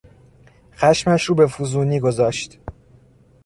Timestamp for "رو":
1.25-1.35